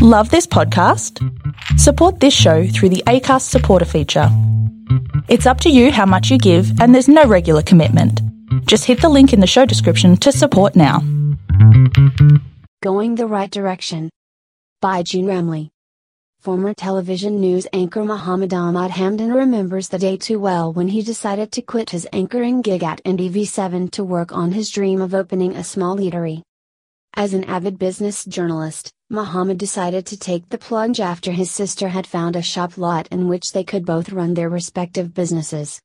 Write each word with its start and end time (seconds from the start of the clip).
Love 0.00 0.30
this 0.30 0.46
podcast? 0.46 1.18
Support 1.76 2.20
this 2.20 2.32
show 2.32 2.68
through 2.68 2.90
the 2.90 3.02
ACAST 3.08 3.42
supporter 3.42 3.84
feature. 3.84 4.28
It's 5.26 5.44
up 5.44 5.60
to 5.62 5.70
you 5.70 5.90
how 5.90 6.06
much 6.06 6.30
you 6.30 6.38
give, 6.38 6.80
and 6.80 6.94
there's 6.94 7.08
no 7.08 7.24
regular 7.24 7.62
commitment. 7.62 8.22
Just 8.66 8.84
hit 8.84 9.00
the 9.00 9.08
link 9.08 9.32
in 9.32 9.40
the 9.40 9.46
show 9.48 9.66
description 9.66 10.16
to 10.18 10.30
support 10.30 10.76
now. 10.76 11.00
Going 12.80 13.16
the 13.16 13.26
Right 13.26 13.50
Direction. 13.50 14.08
By 14.80 15.02
June 15.02 15.26
Ramli. 15.26 15.70
Former 16.38 16.74
television 16.74 17.40
news 17.40 17.66
anchor 17.72 18.04
Muhammed 18.04 18.54
Ahmad 18.54 18.92
Hamdan 18.92 19.34
remembers 19.34 19.88
the 19.88 19.98
day 19.98 20.16
too 20.16 20.38
well 20.38 20.72
when 20.72 20.86
he 20.86 21.02
decided 21.02 21.50
to 21.50 21.60
quit 21.60 21.90
his 21.90 22.06
anchoring 22.12 22.62
gig 22.62 22.84
at 22.84 23.02
NTV7 23.02 23.90
to 23.90 24.04
work 24.04 24.30
on 24.30 24.52
his 24.52 24.70
dream 24.70 25.00
of 25.00 25.12
opening 25.12 25.56
a 25.56 25.64
small 25.64 25.96
eatery. 25.96 26.42
As 27.14 27.34
an 27.34 27.42
avid 27.42 27.80
business 27.80 28.24
journalist, 28.24 28.92
Muhammed 29.10 29.56
decided 29.56 30.04
to 30.04 30.18
take 30.18 30.46
the 30.50 30.58
plunge 30.58 31.00
after 31.00 31.32
his 31.32 31.50
sister 31.50 31.88
had 31.88 32.06
found 32.06 32.36
a 32.36 32.42
shop 32.42 32.76
lot 32.76 33.08
in 33.08 33.26
which 33.26 33.52
they 33.52 33.64
could 33.64 33.86
both 33.86 34.12
run 34.12 34.34
their 34.34 34.50
respective 34.50 35.14
businesses. 35.14 35.80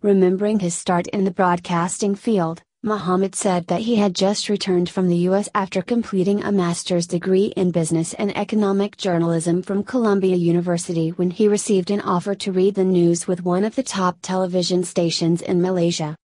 Remembering 0.00 0.60
his 0.60 0.74
start 0.74 1.06
in 1.08 1.24
the 1.24 1.30
broadcasting 1.30 2.14
field, 2.14 2.62
Muhammed 2.82 3.34
said 3.34 3.66
that 3.66 3.82
he 3.82 3.96
had 3.96 4.14
just 4.14 4.48
returned 4.48 4.88
from 4.88 5.08
the 5.08 5.18
U.S. 5.28 5.50
after 5.54 5.82
completing 5.82 6.42
a 6.42 6.50
master's 6.50 7.06
degree 7.06 7.52
in 7.56 7.72
business 7.72 8.14
and 8.14 8.34
economic 8.34 8.96
journalism 8.96 9.60
from 9.60 9.84
Columbia 9.84 10.36
University 10.36 11.10
when 11.10 11.30
he 11.30 11.48
received 11.48 11.90
an 11.90 12.00
offer 12.00 12.34
to 12.36 12.52
read 12.52 12.74
the 12.74 12.84
news 12.84 13.26
with 13.26 13.44
one 13.44 13.64
of 13.64 13.74
the 13.74 13.82
top 13.82 14.16
television 14.22 14.82
stations 14.82 15.42
in 15.42 15.60
Malaysia. 15.60 16.16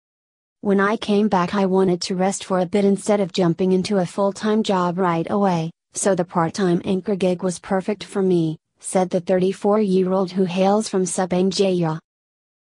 When 0.61 0.79
I 0.79 0.95
came 0.95 1.27
back, 1.27 1.53
I 1.53 1.65
wanted 1.65 1.99
to 2.03 2.15
rest 2.15 2.45
for 2.45 2.59
a 2.59 2.65
bit 2.65 2.85
instead 2.85 3.19
of 3.19 3.33
jumping 3.33 3.73
into 3.73 3.97
a 3.97 4.05
full 4.05 4.31
time 4.31 4.63
job 4.63 4.97
right 4.97 5.29
away, 5.29 5.71
so 5.93 6.15
the 6.15 6.25
part 6.25 6.53
time 6.53 6.81
anchor 6.85 7.15
gig 7.15 7.43
was 7.43 7.59
perfect 7.59 8.03
for 8.03 8.21
me, 8.21 8.57
said 8.79 9.09
the 9.09 9.19
34 9.19 9.79
year 9.81 10.11
old 10.11 10.31
who 10.31 10.45
hails 10.45 10.87
from 10.87 11.03
Subang 11.03 11.49
Jaya. 11.49 11.99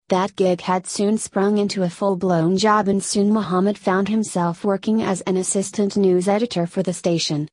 That 0.09 0.35
gig 0.35 0.61
had 0.61 0.87
soon 0.87 1.17
sprung 1.17 1.59
into 1.59 1.83
a 1.83 1.89
full 1.89 2.15
blown 2.15 2.57
job, 2.57 2.87
and 2.87 3.03
soon 3.03 3.31
Muhammed 3.31 3.77
found 3.77 4.09
himself 4.09 4.63
working 4.63 5.03
as 5.03 5.21
an 5.21 5.37
assistant 5.37 5.95
news 5.95 6.27
editor 6.27 6.65
for 6.65 6.81
the 6.81 6.93
station. 6.93 7.47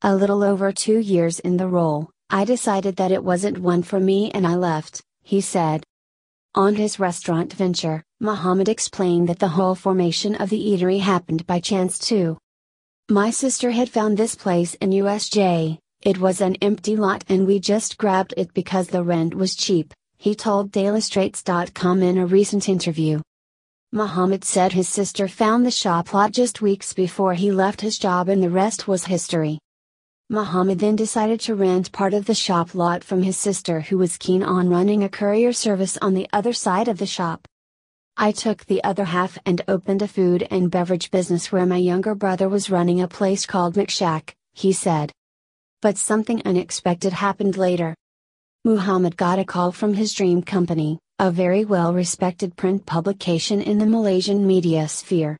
A 0.00 0.16
little 0.16 0.42
over 0.42 0.72
two 0.72 0.98
years 0.98 1.38
in 1.40 1.58
the 1.58 1.68
role, 1.68 2.10
I 2.30 2.44
decided 2.46 2.96
that 2.96 3.12
it 3.12 3.22
wasn't 3.22 3.58
one 3.58 3.82
for 3.82 4.00
me 4.00 4.30
and 4.30 4.46
I 4.46 4.54
left, 4.54 5.02
he 5.22 5.42
said. 5.42 5.84
On 6.54 6.74
his 6.74 6.98
restaurant 6.98 7.52
venture, 7.52 8.02
Muhammed 8.20 8.68
explained 8.68 9.28
that 9.28 9.38
the 9.38 9.48
whole 9.48 9.74
formation 9.74 10.34
of 10.34 10.48
the 10.48 10.58
eatery 10.58 11.00
happened 11.00 11.46
by 11.46 11.60
chance 11.60 11.98
too. 11.98 12.38
My 13.08 13.30
sister 13.30 13.70
had 13.70 13.88
found 13.88 14.16
this 14.16 14.34
place 14.34 14.74
in 14.74 14.90
USJ, 14.90 15.78
it 16.02 16.18
was 16.18 16.40
an 16.40 16.56
empty 16.62 16.96
lot 16.96 17.24
and 17.28 17.46
we 17.46 17.58
just 17.60 17.98
grabbed 17.98 18.34
it 18.36 18.54
because 18.54 18.88
the 18.88 19.02
rent 19.02 19.34
was 19.34 19.54
cheap 19.54 19.92
he 20.22 20.36
told 20.36 20.70
DailyStraits.com 20.70 22.00
in 22.00 22.16
a 22.16 22.26
recent 22.26 22.68
interview. 22.68 23.20
Muhammed 23.90 24.44
said 24.44 24.72
his 24.72 24.88
sister 24.88 25.26
found 25.26 25.66
the 25.66 25.70
shop 25.72 26.14
lot 26.14 26.30
just 26.30 26.62
weeks 26.62 26.92
before 26.92 27.34
he 27.34 27.50
left 27.50 27.80
his 27.80 27.98
job 27.98 28.28
and 28.28 28.40
the 28.40 28.48
rest 28.48 28.86
was 28.86 29.06
history. 29.06 29.58
Muhammed 30.30 30.78
then 30.78 30.94
decided 30.94 31.40
to 31.40 31.56
rent 31.56 31.90
part 31.90 32.14
of 32.14 32.26
the 32.26 32.36
shop 32.36 32.72
lot 32.76 33.02
from 33.02 33.24
his 33.24 33.36
sister 33.36 33.80
who 33.80 33.98
was 33.98 34.16
keen 34.16 34.44
on 34.44 34.70
running 34.70 35.02
a 35.02 35.08
courier 35.08 35.52
service 35.52 35.98
on 36.00 36.14
the 36.14 36.28
other 36.32 36.52
side 36.52 36.86
of 36.86 36.98
the 36.98 37.06
shop. 37.06 37.48
I 38.16 38.30
took 38.30 38.66
the 38.66 38.84
other 38.84 39.04
half 39.04 39.38
and 39.46 39.62
opened 39.68 40.02
a 40.02 40.08
food 40.08 40.46
and 40.50 40.70
beverage 40.70 41.10
business 41.10 41.50
where 41.50 41.66
my 41.66 41.78
younger 41.78 42.14
brother 42.14 42.48
was 42.48 42.70
running 42.70 43.00
a 43.00 43.08
place 43.08 43.46
called 43.46 43.74
McShack, 43.74 44.34
he 44.52 44.72
said. 44.72 45.10
But 45.80 45.96
something 45.96 46.42
unexpected 46.44 47.14
happened 47.14 47.56
later. 47.56 47.94
Muhammed 48.64 49.16
got 49.16 49.38
a 49.38 49.44
call 49.44 49.72
from 49.72 49.94
his 49.94 50.12
dream 50.12 50.42
company, 50.42 50.98
a 51.18 51.30
very 51.30 51.64
well 51.64 51.94
respected 51.94 52.54
print 52.54 52.84
publication 52.86 53.60
in 53.60 53.78
the 53.78 53.86
Malaysian 53.86 54.46
media 54.46 54.86
sphere. 54.88 55.36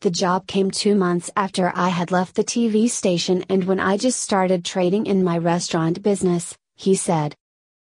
The 0.00 0.10
job 0.10 0.46
came 0.48 0.70
two 0.70 0.96
months 0.96 1.30
after 1.36 1.72
I 1.74 1.88
had 1.88 2.10
left 2.10 2.34
the 2.34 2.44
TV 2.44 2.90
station 2.90 3.44
and 3.48 3.64
when 3.64 3.78
I 3.78 3.96
just 3.96 4.20
started 4.20 4.64
trading 4.64 5.06
in 5.06 5.22
my 5.22 5.38
restaurant 5.38 6.02
business, 6.02 6.56
he 6.74 6.96
said. 6.96 7.36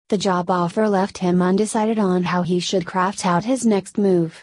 The 0.09 0.17
job 0.17 0.49
offer 0.49 0.87
left 0.87 1.17
him 1.17 1.41
undecided 1.41 1.99
on 1.99 2.23
how 2.23 2.41
he 2.41 2.61
should 2.61 2.85
craft 2.85 3.25
out 3.25 3.43
his 3.43 3.65
next 3.65 3.97
move. 3.97 4.41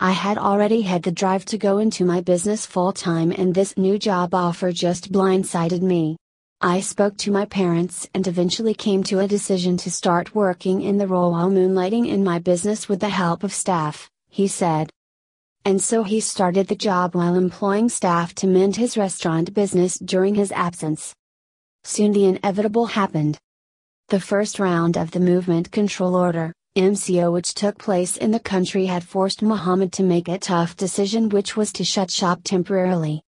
I 0.00 0.10
had 0.10 0.36
already 0.36 0.80
had 0.80 1.04
the 1.04 1.12
drive 1.12 1.44
to 1.44 1.58
go 1.58 1.78
into 1.78 2.04
my 2.04 2.20
business 2.22 2.66
full 2.66 2.92
time 2.92 3.30
and 3.30 3.54
this 3.54 3.76
new 3.76 4.00
job 4.00 4.34
offer 4.34 4.72
just 4.72 5.12
blindsided 5.12 5.80
me. 5.80 6.16
I 6.60 6.80
spoke 6.80 7.16
to 7.18 7.30
my 7.30 7.44
parents 7.44 8.08
and 8.14 8.26
eventually 8.26 8.74
came 8.74 9.04
to 9.04 9.20
a 9.20 9.28
decision 9.28 9.76
to 9.76 9.92
start 9.92 10.34
working 10.34 10.82
in 10.82 10.98
the 10.98 11.06
role 11.06 11.30
while 11.30 11.50
moonlighting 11.50 12.08
in 12.08 12.24
my 12.24 12.40
business 12.40 12.88
with 12.88 12.98
the 12.98 13.10
help 13.10 13.44
of 13.44 13.52
staff, 13.52 14.10
he 14.28 14.48
said. 14.48 14.90
And 15.64 15.80
so 15.80 16.02
he 16.02 16.18
started 16.18 16.66
the 16.66 16.74
job 16.74 17.14
while 17.14 17.36
employing 17.36 17.90
staff 17.90 18.34
to 18.36 18.48
mend 18.48 18.74
his 18.74 18.98
restaurant 18.98 19.54
business 19.54 20.00
during 20.00 20.34
his 20.34 20.50
absence. 20.50 21.14
Soon 21.84 22.10
the 22.10 22.24
inevitable 22.24 22.86
happened. 22.86 23.38
The 24.10 24.18
first 24.18 24.58
round 24.58 24.96
of 24.96 25.12
the 25.12 25.20
Movement 25.20 25.70
Control 25.70 26.16
Order, 26.16 26.52
MCO, 26.76 27.32
which 27.32 27.54
took 27.54 27.78
place 27.78 28.16
in 28.16 28.32
the 28.32 28.40
country, 28.40 28.86
had 28.86 29.04
forced 29.04 29.40
Muhammed 29.40 29.92
to 29.92 30.02
make 30.02 30.26
a 30.26 30.36
tough 30.36 30.76
decision, 30.76 31.28
which 31.28 31.56
was 31.56 31.72
to 31.74 31.84
shut 31.84 32.10
shop 32.10 32.40
temporarily. 32.42 33.22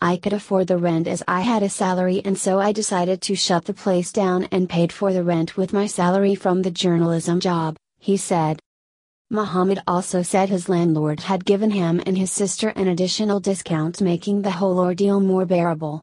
I 0.00 0.16
could 0.16 0.32
afford 0.32 0.66
the 0.66 0.76
rent 0.76 1.06
as 1.06 1.22
I 1.28 1.42
had 1.42 1.62
a 1.62 1.68
salary 1.68 2.20
and 2.24 2.36
so 2.36 2.58
I 2.58 2.72
decided 2.72 3.22
to 3.22 3.36
shut 3.36 3.66
the 3.66 3.74
place 3.74 4.10
down 4.10 4.48
and 4.50 4.68
paid 4.68 4.90
for 4.90 5.12
the 5.12 5.22
rent 5.22 5.56
with 5.56 5.72
my 5.72 5.86
salary 5.86 6.34
from 6.34 6.62
the 6.62 6.72
journalism 6.72 7.38
job, 7.38 7.76
he 8.00 8.16
said. 8.16 8.58
Muhammed 9.30 9.84
also 9.86 10.22
said 10.22 10.48
his 10.48 10.68
landlord 10.68 11.20
had 11.20 11.44
given 11.44 11.70
him 11.70 12.02
and 12.06 12.18
his 12.18 12.32
sister 12.32 12.70
an 12.70 12.88
additional 12.88 13.38
discount 13.38 14.00
making 14.00 14.42
the 14.42 14.50
whole 14.50 14.80
ordeal 14.80 15.20
more 15.20 15.46
bearable. 15.46 16.02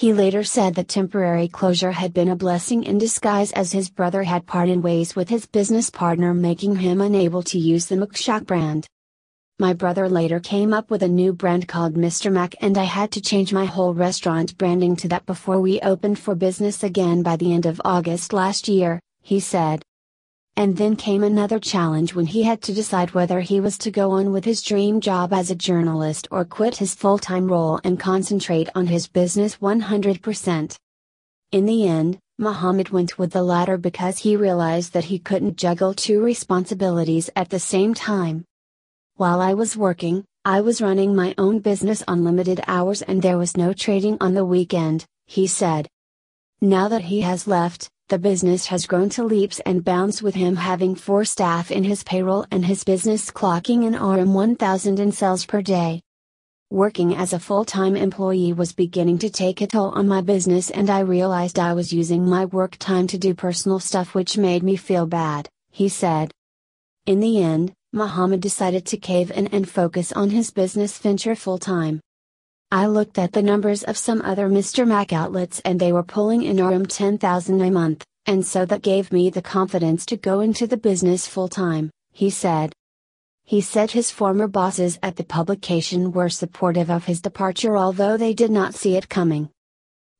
He 0.00 0.14
later 0.14 0.42
said 0.44 0.76
that 0.76 0.88
temporary 0.88 1.46
closure 1.46 1.92
had 1.92 2.14
been 2.14 2.30
a 2.30 2.34
blessing 2.34 2.84
in 2.84 2.96
disguise 2.96 3.52
as 3.52 3.72
his 3.72 3.90
brother 3.90 4.22
had 4.22 4.46
parted 4.46 4.82
ways 4.82 5.14
with 5.14 5.28
his 5.28 5.44
business 5.44 5.90
partner 5.90 6.32
making 6.32 6.76
him 6.76 7.02
unable 7.02 7.42
to 7.42 7.58
use 7.58 7.84
the 7.84 7.96
McShack 7.96 8.46
brand. 8.46 8.86
My 9.58 9.74
brother 9.74 10.08
later 10.08 10.40
came 10.40 10.72
up 10.72 10.90
with 10.90 11.02
a 11.02 11.08
new 11.08 11.34
brand 11.34 11.68
called 11.68 11.96
Mr. 11.96 12.32
Mac 12.32 12.54
and 12.62 12.78
I 12.78 12.84
had 12.84 13.10
to 13.10 13.20
change 13.20 13.52
my 13.52 13.66
whole 13.66 13.92
restaurant 13.92 14.56
branding 14.56 14.96
to 14.96 15.08
that 15.08 15.26
before 15.26 15.60
we 15.60 15.82
opened 15.82 16.18
for 16.18 16.34
business 16.34 16.82
again 16.82 17.22
by 17.22 17.36
the 17.36 17.52
end 17.52 17.66
of 17.66 17.78
August 17.84 18.32
last 18.32 18.68
year, 18.68 19.00
he 19.20 19.38
said. 19.38 19.82
And 20.56 20.76
then 20.76 20.96
came 20.96 21.22
another 21.22 21.58
challenge 21.58 22.14
when 22.14 22.26
he 22.26 22.42
had 22.42 22.60
to 22.62 22.74
decide 22.74 23.12
whether 23.12 23.40
he 23.40 23.60
was 23.60 23.78
to 23.78 23.90
go 23.90 24.10
on 24.10 24.32
with 24.32 24.44
his 24.44 24.62
dream 24.62 25.00
job 25.00 25.32
as 25.32 25.50
a 25.50 25.54
journalist 25.54 26.28
or 26.30 26.44
quit 26.44 26.76
his 26.76 26.94
full 26.94 27.18
time 27.18 27.46
role 27.46 27.80
and 27.84 27.98
concentrate 27.98 28.68
on 28.74 28.86
his 28.86 29.06
business 29.06 29.56
100%. 29.56 30.76
In 31.52 31.66
the 31.66 31.88
end, 31.88 32.18
Muhammed 32.38 32.90
went 32.90 33.18
with 33.18 33.32
the 33.32 33.42
latter 33.42 33.76
because 33.76 34.18
he 34.18 34.36
realized 34.36 34.92
that 34.92 35.04
he 35.04 35.18
couldn't 35.18 35.56
juggle 35.56 35.92
two 35.92 36.22
responsibilities 36.22 37.28
at 37.36 37.50
the 37.50 37.60
same 37.60 37.92
time. 37.92 38.44
While 39.16 39.40
I 39.40 39.54
was 39.54 39.76
working, 39.76 40.24
I 40.44 40.62
was 40.62 40.80
running 40.80 41.14
my 41.14 41.34
own 41.36 41.58
business 41.58 42.02
on 42.08 42.24
limited 42.24 42.62
hours 42.66 43.02
and 43.02 43.20
there 43.20 43.36
was 43.36 43.58
no 43.58 43.74
trading 43.74 44.16
on 44.22 44.32
the 44.32 44.46
weekend, 44.46 45.04
he 45.26 45.46
said. 45.46 45.86
Now 46.62 46.88
that 46.88 47.02
he 47.02 47.20
has 47.20 47.46
left, 47.46 47.90
the 48.10 48.18
business 48.18 48.66
has 48.66 48.86
grown 48.86 49.08
to 49.08 49.22
leaps 49.22 49.60
and 49.60 49.84
bounds 49.84 50.20
with 50.20 50.34
him 50.34 50.56
having 50.56 50.96
four 50.96 51.24
staff 51.24 51.70
in 51.70 51.84
his 51.84 52.02
payroll 52.02 52.44
and 52.50 52.66
his 52.66 52.82
business 52.82 53.30
clocking 53.30 53.84
in 53.84 53.94
RM 53.94 54.34
1000 54.34 54.98
in 54.98 55.12
sales 55.12 55.46
per 55.46 55.62
day. 55.62 56.02
Working 56.72 57.14
as 57.14 57.32
a 57.32 57.38
full 57.38 57.64
time 57.64 57.94
employee 57.94 58.52
was 58.52 58.72
beginning 58.72 59.18
to 59.18 59.30
take 59.30 59.60
a 59.60 59.68
toll 59.68 59.90
on 59.90 60.08
my 60.08 60.22
business, 60.22 60.70
and 60.70 60.90
I 60.90 61.00
realized 61.00 61.56
I 61.56 61.72
was 61.72 61.92
using 61.92 62.28
my 62.28 62.46
work 62.46 62.76
time 62.78 63.06
to 63.06 63.18
do 63.18 63.32
personal 63.32 63.78
stuff, 63.78 64.12
which 64.12 64.36
made 64.36 64.64
me 64.64 64.74
feel 64.74 65.06
bad, 65.06 65.48
he 65.70 65.88
said. 65.88 66.32
In 67.06 67.20
the 67.20 67.40
end, 67.40 67.72
Muhammed 67.92 68.42
decided 68.42 68.86
to 68.86 68.96
cave 68.96 69.30
in 69.30 69.46
and 69.48 69.68
focus 69.68 70.10
on 70.10 70.30
his 70.30 70.50
business 70.50 70.98
venture 70.98 71.36
full 71.36 71.58
time. 71.58 72.00
I 72.72 72.86
looked 72.86 73.18
at 73.18 73.32
the 73.32 73.42
numbers 73.42 73.82
of 73.82 73.98
some 73.98 74.22
other 74.22 74.48
Mr. 74.48 74.86
Mac 74.86 75.12
outlets 75.12 75.58
and 75.64 75.80
they 75.80 75.92
were 75.92 76.04
pulling 76.04 76.44
in 76.44 76.64
RM 76.64 76.86
10,000 76.86 77.60
a 77.60 77.68
month, 77.68 78.04
and 78.26 78.46
so 78.46 78.64
that 78.64 78.82
gave 78.82 79.10
me 79.10 79.28
the 79.28 79.42
confidence 79.42 80.06
to 80.06 80.16
go 80.16 80.38
into 80.38 80.68
the 80.68 80.76
business 80.76 81.26
full 81.26 81.48
time, 81.48 81.90
he 82.12 82.30
said. 82.30 82.72
He 83.42 83.60
said 83.60 83.90
his 83.90 84.12
former 84.12 84.46
bosses 84.46 85.00
at 85.02 85.16
the 85.16 85.24
publication 85.24 86.12
were 86.12 86.28
supportive 86.28 86.92
of 86.92 87.06
his 87.06 87.20
departure 87.20 87.76
although 87.76 88.16
they 88.16 88.32
did 88.32 88.52
not 88.52 88.76
see 88.76 88.96
it 88.96 89.08
coming. 89.08 89.50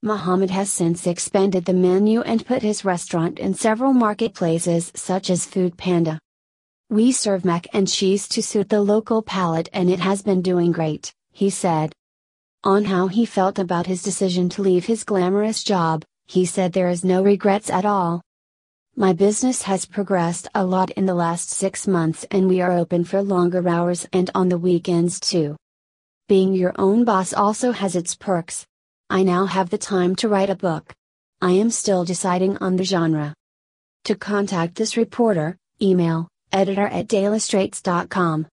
Muhammed 0.03 0.51
has 0.51 0.73
since 0.73 1.07
expanded 1.07 1.67
the 1.67 1.73
menu 1.73 2.21
and 2.23 2.45
put 2.45 2.63
his 2.63 2.85
restaurant 2.85 3.39
in 3.39 3.55
several 3.55 3.93
marketplaces 3.93 4.91
such 4.97 5.31
as 5.31 5.47
Food 5.47 5.77
Panda. 5.77 6.19
We 6.89 7.13
serve 7.13 7.45
mac 7.45 7.69
and 7.73 7.87
cheese 7.87 8.27
to 8.27 8.43
suit 8.43 8.71
the 8.71 8.81
local 8.81 9.23
palate 9.23 9.69
and 9.73 9.89
it 9.89 10.01
has 10.01 10.23
been 10.23 10.43
doing 10.43 10.73
great, 10.73 11.13
he 11.31 11.49
said. 11.49 11.93
On 12.63 12.85
how 12.85 13.09
he 13.09 13.25
felt 13.25 13.59
about 13.59 13.87
his 13.87 14.03
decision 14.03 14.49
to 14.51 14.63
leave 14.63 14.87
his 14.87 15.05
glamorous 15.05 15.63
job, 15.63 16.05
He 16.31 16.47
said 16.47 16.73
there 16.73 16.89
is 16.89 17.05
no 17.05 17.25
regrets 17.25 17.69
at 17.71 17.85
all. 17.85 18.23
My 18.95 19.13
business 19.13 19.63
has 19.63 19.85
progressed 19.85 20.47
a 20.55 20.65
lot 20.65 20.91
in 20.93 21.05
the 21.05 21.15
last 21.27 21.51
six 21.51 21.89
months 21.89 22.25
and 22.31 22.47
we 22.47 22.61
are 22.61 22.71
open 22.71 23.03
for 23.03 23.21
longer 23.21 23.69
hours 23.69 24.07
and 24.13 24.31
on 24.33 24.49
the 24.49 24.57
weekends 24.57 25.19
too. 25.19 25.57
Being 26.29 26.55
your 26.55 26.73
own 26.79 27.03
boss 27.03 27.33
also 27.33 27.73
has 27.73 27.97
its 27.97 28.15
perks. 28.15 28.65
I 29.09 29.25
now 29.25 29.47
have 29.47 29.71
the 29.71 29.79
time 29.79 30.15
to 30.17 30.29
write 30.29 30.51
a 30.51 30.55
book. 30.55 30.93
I 31.41 31.51
am 31.51 31.71
still 31.71 32.05
deciding 32.05 32.59
on 32.59 32.77
the 32.77 32.85
genre. 32.85 33.35
To 34.05 34.15
contact 34.15 34.77
this 34.77 34.97
reporter, 34.97 35.57
email 35.83 36.29
editor 36.53 36.87
at 36.87 37.09
dailystraits.com. 37.09 38.47